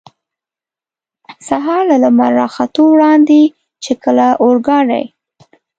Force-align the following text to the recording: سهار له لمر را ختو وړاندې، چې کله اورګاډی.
سهار 1.47 1.81
له 1.91 1.97
لمر 2.03 2.31
را 2.39 2.47
ختو 2.55 2.83
وړاندې، 2.93 3.41
چې 3.83 3.91
کله 4.03 4.27
اورګاډی. 4.43 5.03